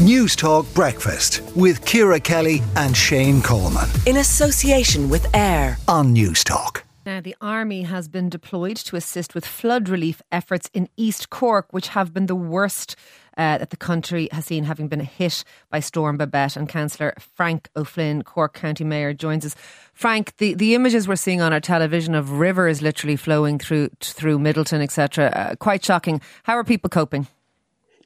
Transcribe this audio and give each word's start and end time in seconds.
News 0.00 0.34
Talk 0.34 0.64
Breakfast 0.72 1.42
with 1.54 1.84
Ciara 1.84 2.18
Kelly 2.18 2.62
and 2.74 2.96
Shane 2.96 3.42
Coleman. 3.42 3.86
In 4.06 4.16
association 4.16 5.10
with 5.10 5.26
AIR 5.34 5.76
on 5.88 6.14
News 6.14 6.42
Talk. 6.42 6.84
Now, 7.04 7.20
the 7.20 7.36
Army 7.38 7.82
has 7.82 8.08
been 8.08 8.30
deployed 8.30 8.78
to 8.78 8.96
assist 8.96 9.34
with 9.34 9.44
flood 9.44 9.90
relief 9.90 10.22
efforts 10.32 10.70
in 10.72 10.88
East 10.96 11.28
Cork, 11.28 11.74
which 11.74 11.88
have 11.88 12.14
been 12.14 12.24
the 12.24 12.34
worst 12.34 12.96
uh, 13.36 13.58
that 13.58 13.68
the 13.68 13.76
country 13.76 14.30
has 14.32 14.46
seen, 14.46 14.64
having 14.64 14.88
been 14.88 15.00
hit 15.00 15.44
by 15.68 15.80
Storm 15.80 16.16
Babet. 16.16 16.56
And 16.56 16.66
Councillor 16.66 17.12
Frank 17.18 17.68
O'Flynn, 17.76 18.22
Cork 18.22 18.54
County 18.54 18.84
Mayor, 18.84 19.12
joins 19.12 19.44
us. 19.44 19.54
Frank, 19.92 20.34
the, 20.38 20.54
the 20.54 20.74
images 20.74 21.08
we're 21.08 21.16
seeing 21.16 21.42
on 21.42 21.52
our 21.52 21.60
television 21.60 22.14
of 22.14 22.38
rivers 22.38 22.80
literally 22.80 23.16
flowing 23.16 23.58
through 23.58 23.90
through 24.00 24.38
Midleton, 24.38 24.80
etc., 24.80 25.26
uh, 25.26 25.54
quite 25.56 25.84
shocking. 25.84 26.22
How 26.44 26.54
are 26.54 26.64
people 26.64 26.88
coping? 26.88 27.26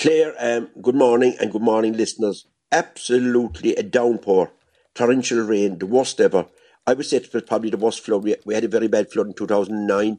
Claire, 0.00 0.34
um, 0.38 0.70
good 0.80 0.94
morning 0.94 1.36
and 1.38 1.52
good 1.52 1.60
morning, 1.60 1.92
listeners. 1.92 2.46
Absolutely 2.72 3.76
a 3.76 3.82
downpour, 3.82 4.50
torrential 4.94 5.42
rain, 5.42 5.78
the 5.78 5.84
worst 5.84 6.18
ever. 6.22 6.46
I 6.86 6.94
would 6.94 7.04
say 7.04 7.18
it 7.18 7.30
was 7.34 7.42
probably 7.42 7.68
the 7.68 7.76
worst 7.76 8.00
flood. 8.00 8.24
We, 8.24 8.34
we 8.46 8.54
had 8.54 8.64
a 8.64 8.68
very 8.68 8.88
bad 8.88 9.12
flood 9.12 9.26
in 9.26 9.34
2009. 9.34 10.18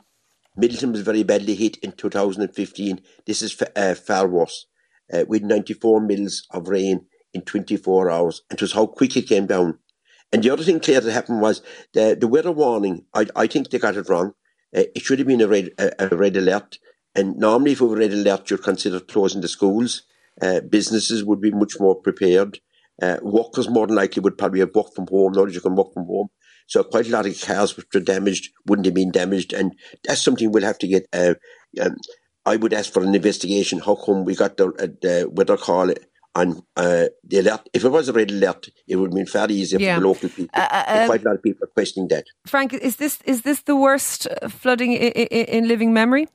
Midleton 0.55 0.91
was 0.91 1.01
very 1.01 1.23
badly 1.23 1.55
hit 1.55 1.77
in 1.77 1.93
2015. 1.93 3.01
This 3.25 3.41
is 3.41 3.59
uh, 3.75 3.95
far 3.95 4.27
worse. 4.27 4.67
Uh, 5.11 5.25
with 5.27 5.41
94 5.41 5.99
mils 5.99 6.45
of 6.51 6.67
rain 6.67 7.07
in 7.33 7.41
24 7.41 8.11
hours, 8.11 8.43
and 8.51 8.59
it 8.59 8.61
was 8.61 8.73
how 8.73 8.85
quick 8.85 9.17
it 9.17 9.27
came 9.27 9.47
down. 9.47 9.79
And 10.31 10.43
the 10.43 10.51
other 10.51 10.63
thing, 10.63 10.79
Claire, 10.79 11.01
that 11.01 11.11
happened 11.11 11.41
was 11.41 11.63
the, 11.93 12.15
the 12.19 12.27
weather 12.27 12.51
warning. 12.51 13.05
I, 13.15 13.25
I 13.35 13.47
think 13.47 13.71
they 13.71 13.79
got 13.79 13.97
it 13.97 14.09
wrong. 14.09 14.33
Uh, 14.77 14.83
it 14.93 15.01
should 15.01 15.17
have 15.17 15.27
been 15.27 15.41
a 15.41 15.47
red, 15.47 15.71
a, 15.79 16.13
a 16.13 16.15
red 16.15 16.37
alert. 16.37 16.77
And 17.15 17.37
normally, 17.37 17.73
if 17.73 17.81
we 17.81 17.87
were 17.87 17.97
red 17.97 18.13
alert, 18.13 18.49
you'd 18.49 18.63
consider 18.63 18.99
closing 18.99 19.41
the 19.41 19.47
schools. 19.47 20.03
Uh, 20.41 20.61
businesses 20.61 21.23
would 21.23 21.41
be 21.41 21.51
much 21.51 21.79
more 21.79 21.95
prepared. 21.95 22.59
Uh, 23.01 23.17
workers 23.21 23.69
more 23.69 23.87
than 23.87 23.95
likely 23.95 24.21
would 24.21 24.37
probably 24.37 24.59
have 24.59 24.73
worked 24.75 24.95
from 24.95 25.07
home, 25.07 25.33
knowledge 25.33 25.55
you 25.55 25.61
can 25.61 25.75
work 25.75 25.93
from 25.93 26.05
home. 26.05 26.27
So 26.67 26.83
quite 26.83 27.07
a 27.07 27.11
lot 27.11 27.25
of 27.25 27.41
cars 27.41 27.75
which 27.75 27.87
were 27.93 27.99
damaged 27.99 28.49
wouldn't 28.65 28.85
have 28.85 28.93
been 28.93 29.11
damaged, 29.11 29.53
and 29.53 29.73
that's 30.05 30.23
something 30.23 30.51
we'll 30.51 30.63
have 30.63 30.77
to 30.79 30.87
get. 30.87 31.05
Uh, 31.11 31.33
um, 31.81 31.97
I 32.45 32.55
would 32.55 32.73
ask 32.73 32.93
for 32.93 33.03
an 33.03 33.13
investigation. 33.13 33.79
How 33.79 33.95
come 33.95 34.23
we 34.23 34.35
got 34.35 34.57
the, 34.57 34.67
uh, 34.67 34.87
the 35.01 35.29
weather 35.31 35.57
call 35.57 35.91
on 36.33 36.63
uh, 36.77 37.07
the 37.27 37.39
alert? 37.39 37.67
If 37.73 37.83
it 37.83 37.89
was 37.89 38.07
a 38.07 38.13
red 38.13 38.31
alert, 38.31 38.69
it 38.87 38.95
would 38.95 39.09
have 39.09 39.15
been 39.15 39.25
fairly 39.25 39.55
easy 39.55 39.77
yeah. 39.77 39.95
for 39.95 40.01
the 40.01 40.07
local 40.07 40.29
people. 40.29 40.49
Uh, 40.53 40.67
uh 40.71 40.83
um, 40.87 41.05
quite 41.07 41.21
a 41.23 41.25
lot 41.25 41.35
of 41.35 41.43
people 41.43 41.65
are 41.65 41.73
questioning 41.73 42.07
that. 42.09 42.25
Frank, 42.45 42.73
is 42.73 42.95
this 42.95 43.19
is 43.25 43.41
this 43.41 43.63
the 43.63 43.75
worst 43.75 44.27
flooding 44.47 44.93
in, 44.93 45.11
in, 45.11 45.45
in 45.45 45.67
living 45.67 45.93
memory? 45.93 46.27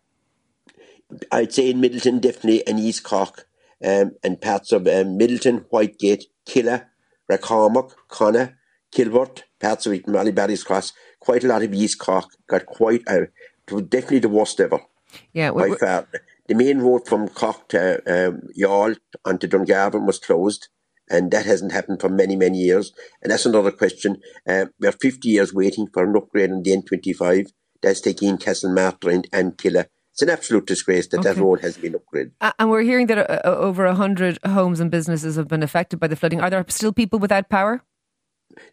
I'd 1.31 1.53
say 1.53 1.71
in 1.71 1.81
Midleton, 1.81 2.21
definitely, 2.21 2.67
and 2.67 2.81
East 2.81 3.05
Cork, 3.05 3.47
um, 3.85 4.13
and 4.23 4.41
parts 4.41 4.73
of 4.73 4.87
um, 4.87 5.19
Midleton, 5.19 5.65
Whitegate, 5.71 6.25
Killeagh, 6.47 6.87
Rathcormac, 7.31 7.93
Conna, 8.09 8.55
Kilworth, 8.93 9.43
parts 9.61 9.87
of 9.87 9.93
it, 9.93 10.65
Cross, 10.65 10.93
quite 11.21 11.45
a 11.45 11.49
lot 11.49 11.63
of 11.63 11.75
East 11.75 11.99
Cork 11.99 12.27
got 12.49 12.67
quite, 12.67 13.03
uh, 13.09 13.27
definitely 13.67 14.21
the 14.21 14.29
worst 14.29 14.61
ever. 14.61 14.81
Yeah, 15.33 15.53
by 15.53 15.71
far. 15.71 16.09
The 16.49 16.55
main 16.55 16.79
road 16.79 17.07
from 17.07 17.29
Cork 17.29 17.69
to 17.69 17.97
um, 18.07 18.43
Youghal 18.57 18.97
onto 19.25 19.49
Dungarvan 19.49 20.07
was 20.07 20.19
closed, 20.19 20.69
and 21.11 21.31
that 21.31 21.47
hasn't 21.47 21.73
happened 21.73 22.01
for 22.01 22.09
many, 22.09 22.37
many 22.37 22.59
years. 22.59 22.93
And 23.23 23.33
that's 23.33 23.47
another 23.47 23.73
question. 23.73 24.21
Uh, 24.49 24.67
we're 24.81 24.93
50 24.93 25.29
years 25.29 25.53
waiting 25.53 25.89
for 25.93 26.05
an 26.05 26.17
upgrade 26.17 26.51
on 26.51 26.63
the 26.63 26.71
N25. 26.71 27.51
That's 27.83 28.01
taking 28.01 28.39
Castlemartyr 28.39 29.13
and, 29.13 29.29
and 29.33 29.57
Killeagh 29.57 29.89
it's 30.17 30.23
an 30.23 30.31
absolute 30.31 30.67
disgrace 30.67 31.07
that 31.09 31.21
okay. 31.21 31.35
that 31.35 31.37
road 31.39 31.61
has 31.61 31.77
been 31.77 31.93
upgraded. 31.93 32.31
And 32.59 32.71
we're 32.71 32.81
hearing 32.81 33.07
that 33.09 33.19
uh, 33.19 33.41
uh 33.45 33.57
over 33.59 33.85
100 33.85 34.39
homes 34.47 34.81
and 34.81 34.91
businesses 34.91 35.37
have 35.37 35.47
been 35.47 35.63
affected 35.63 36.01
by 36.01 36.07
the 36.07 36.17
flooding. 36.17 36.41
Are 36.41 36.49
there 36.49 36.65
still 36.69 36.91
people 36.91 37.19
without 37.19 37.51
power? 37.51 37.83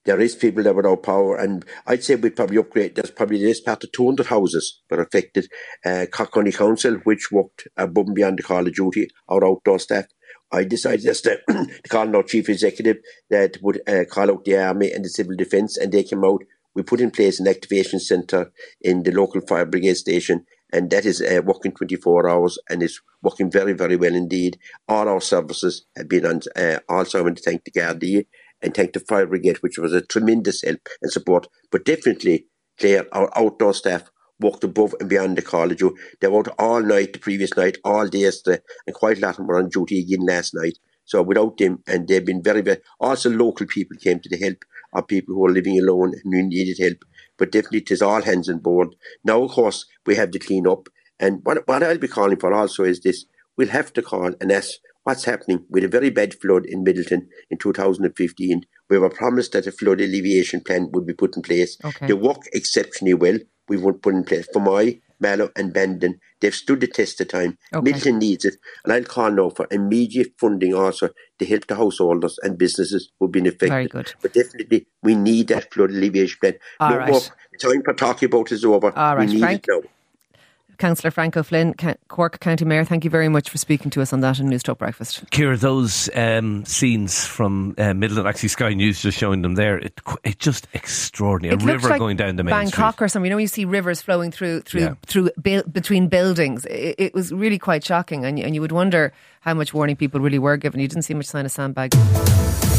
There 0.06 0.22
is 0.22 0.36
people 0.36 0.64
that 0.64 0.74
without 0.74 1.04
power, 1.04 1.36
and 1.36 1.66
I'd 1.86 2.02
say 2.02 2.16
we'd 2.16 2.38
probably 2.38 2.60
upgrade. 2.60 2.96
There's 2.96 3.12
probably 3.12 3.44
this 3.44 3.60
part 3.60 3.84
of 3.84 3.92
200 3.92 4.28
houses 4.28 4.82
were 4.90 5.02
affected. 5.02 5.50
Uh, 5.84 6.06
Cork 6.10 6.32
County 6.32 6.54
Council, 6.54 6.94
which 7.04 7.30
worked 7.30 7.68
above 7.76 8.06
and 8.06 8.16
beyond 8.16 8.40
the 8.40 8.44
call 8.44 8.66
of 8.66 8.74
duty, 8.74 9.10
our 9.28 9.44
outdoor 9.46 9.80
staff, 9.80 10.06
I 10.50 10.64
decided 10.64 11.04
yesterday 11.04 11.42
to 11.50 11.90
call 11.90 12.16
our 12.16 12.24
chief 12.24 12.48
executive 12.48 13.00
that 13.30 13.58
would 13.62 13.82
uh, 13.86 14.06
call 14.10 14.32
out 14.32 14.46
the 14.46 14.56
army 14.56 14.94
and 14.94 15.04
the 15.04 15.10
civil 15.10 15.36
defence, 15.36 15.76
and 15.78 15.92
they 15.92 16.04
came 16.04 16.24
out. 16.24 16.44
We 16.74 16.84
put 16.84 17.02
in 17.02 17.12
place 17.12 17.42
an 17.42 17.50
activation 17.50 18.00
centre 18.00 18.54
in 18.80 19.04
the 19.04 19.12
local 19.12 19.42
fire 19.42 19.66
brigade 19.66 19.98
station, 19.98 20.46
and 20.74 20.90
that 20.90 21.06
is 21.06 21.22
uh, 21.22 21.42
working 21.46 21.72
24 21.72 22.28
hours 22.28 22.58
and 22.68 22.82
is 22.82 23.00
working 23.22 23.50
very, 23.50 23.74
very 23.74 23.96
well 23.96 24.16
indeed. 24.16 24.58
All 24.90 25.08
our 25.08 25.22
services 25.22 25.86
have 25.96 26.10
been 26.10 26.26
on. 26.26 26.42
Uh, 26.56 26.80
also, 26.90 27.20
I 27.20 27.22
want 27.22 27.38
to 27.38 27.44
thank 27.44 27.64
the 27.64 27.72
Gardaí 27.72 28.26
and 28.62 28.74
thank 28.74 28.94
the 28.94 29.00
fire 29.00 29.28
brigade, 29.28 29.58
which 29.62 29.78
was 29.78 29.94
a 29.94 30.02
tremendous 30.02 30.64
help 30.64 30.90
and 31.02 31.12
support. 31.12 31.48
But 31.72 31.86
definitely, 31.86 32.48
Claire, 32.80 33.06
our 33.12 33.30
outdoor 33.38 33.76
staff 33.76 34.10
worked 34.40 34.64
above 34.64 34.96
and 35.00 35.08
beyond 35.08 35.38
the 35.38 35.44
college. 35.44 35.84
They 36.20 36.28
worked 36.28 36.50
all 36.58 36.82
night 36.82 37.14
the 37.14 37.20
previous 37.20 37.56
night, 37.56 37.78
all 37.86 38.08
day 38.08 38.20
yesterday, 38.20 38.62
and 38.88 38.96
quite 38.96 39.20
a 39.20 39.22
lot 39.22 39.32
of 39.32 39.38
them 39.38 39.48
were 39.48 39.60
on 39.60 39.70
duty 39.70 40.00
again 40.00 40.26
last 40.26 40.56
night. 40.56 40.80
So 41.06 41.22
without 41.22 41.58
them, 41.58 41.84
and 41.86 42.08
they've 42.08 42.26
been 42.26 42.42
very, 42.42 42.62
very, 42.62 42.80
also 43.00 43.30
local 43.30 43.68
people 43.68 43.98
came 43.98 44.20
to 44.22 44.30
the 44.30 44.44
help 44.44 44.58
of 44.94 45.08
people 45.08 45.36
who 45.36 45.46
are 45.46 45.52
living 45.52 45.80
alone 45.80 46.14
and 46.24 46.34
who 46.34 46.44
needed 46.44 46.78
help 46.82 46.98
but 47.38 47.52
definitely 47.52 47.80
it 47.80 47.92
is 47.92 48.02
all 48.02 48.22
hands 48.22 48.50
on 48.50 48.60
board. 48.60 48.96
Now, 49.24 49.44
of 49.44 49.52
course, 49.52 49.86
we 50.06 50.16
have 50.16 50.32
to 50.32 50.40
clean 50.40 50.68
up. 50.68 50.88
And 51.20 51.42
what, 51.44 51.68
what 51.68 51.84
I'll 51.84 51.98
be 51.98 52.08
calling 52.08 52.40
for 52.40 52.54
also 52.54 52.84
is 52.84 53.02
this 53.02 53.26
we'll 53.58 53.70
have 53.70 53.94
to 53.94 54.02
call 54.02 54.32
and 54.40 54.52
ask 54.52 54.80
what's 55.04 55.26
happening 55.26 55.66
with 55.70 55.84
a 55.84 55.88
very 55.88 56.10
bad 56.10 56.34
flood 56.34 56.66
in 56.66 56.84
Midleton 56.84 57.28
in 57.50 57.58
2015. 57.58 58.64
We 58.90 58.98
were 58.98 59.10
promised 59.10 59.52
that 59.54 59.68
a 59.68 59.72
flood 59.72 60.02
alleviation 60.02 60.62
plan 60.62 60.90
would 60.94 61.06
be 61.06 61.14
put 61.14 61.36
in 61.36 61.42
place. 61.42 61.78
Okay. 61.84 62.08
They 62.08 62.14
work 62.14 62.42
exceptionally 62.54 63.14
well. 63.14 63.40
We 63.68 63.78
won't 63.78 64.02
put 64.02 64.16
in 64.16 64.24
place. 64.24 64.48
For 64.52 64.60
my 64.60 65.00
Mallow 65.24 65.50
and 65.56 65.74
Bandon, 65.74 66.20
they've 66.40 66.54
stood 66.54 66.82
the 66.82 66.88
test 66.88 67.20
of 67.22 67.30
time. 67.30 67.58
Okay. 67.74 68.12
Needs 68.12 68.46
it. 68.46 68.58
And 68.84 68.94
I'll 68.94 69.04
call 69.04 69.32
now 69.32 69.50
for 69.50 69.68
immediate 69.72 70.34
funding 70.38 70.76
also 70.76 71.10
to 71.40 71.46
help 71.46 71.66
the 71.66 71.76
householders 71.76 72.38
and 72.44 72.58
businesses 72.58 73.10
who've 73.20 73.32
been 73.32 73.48
affected. 73.48 73.70
Very 73.70 73.88
good. 73.88 74.14
But 74.22 74.34
definitely, 74.34 74.86
we 75.02 75.16
need 75.16 75.48
that 75.48 75.74
flood 75.74 75.90
alleviation 75.90 76.38
plan. 76.40 76.54
All 76.80 76.92
no 76.92 76.98
right. 76.98 77.10
more 77.10 77.22
time 77.60 77.82
for 77.84 77.94
talking 77.94 78.28
about 78.28 78.52
is 78.52 78.64
over. 78.64 78.96
All 78.96 79.16
right, 79.16 79.28
we 79.28 79.34
need 79.34 79.40
Frank. 79.40 79.66
it 79.68 79.72
now. 79.72 79.90
Councillor 80.78 81.12
Frank 81.12 81.38
O'Flynn, 81.38 81.74
Cork 82.08 82.40
County 82.40 82.66
Mayor, 82.66 82.84
thank 82.84 83.04
you 83.04 83.10
very 83.10 83.30
much 83.30 83.50
for 83.50 83.58
speaking 83.58 83.92
to 83.92 84.02
us 84.02 84.14
on 84.14 84.22
that 84.22 84.40
in 84.40 84.48
News 84.48 84.64
Talk 84.64 84.78
Breakfast. 84.78 85.24
Ciara, 85.32 85.58
those 85.58 86.10
um, 86.16 86.66
scenes 86.66 87.26
from 87.26 87.76
uh, 87.78 87.94
Midleton, 87.94 88.28
actually 88.28 88.50
Sky 88.50 88.74
News 88.74 89.02
just 89.02 89.18
showing 89.18 89.42
them 89.42 89.56
there, 89.56 89.78
it, 89.78 90.00
it 90.24 90.40
just 90.40 90.68
extraordinary. 90.74 91.56
It 91.56 91.64
a 91.64 91.66
river 91.66 91.90
like 91.90 92.00
going 92.00 92.18
down 92.18 92.36
the 92.36 92.44
main 92.44 92.52
Bangkok 92.52 92.96
street. 92.96 93.06
or 93.06 93.08
something. 93.08 93.30
You 93.30 93.36
know, 93.36 93.40
you 93.40 93.48
see 93.48 93.66
rivers 93.66 94.02
flowing 94.02 94.32
through 94.32 94.62
through 94.62 94.82
yeah. 94.82 94.96
through 95.06 95.32
between 95.72 96.08
buildings. 96.08 96.66
It, 96.66 96.96
it, 96.98 97.14
was 97.14 97.32
really 97.32 97.60
quite 97.60 97.84
shocking, 97.84 98.26
and, 98.26 98.40
and 98.40 98.56
you 98.56 98.62
would 98.62 98.72
wonder 98.72 99.14
how 99.42 99.54
much 99.54 99.74
warning 99.74 99.96
people 99.96 100.20
really 100.20 100.40
were 100.40 100.58
given. 100.58 100.80
You 100.80 100.88
didn't 100.88 101.04
see 101.04 101.14
much 101.14 101.28
sign 101.28 101.46
of 101.46 101.52
sandbagging. 101.52 102.02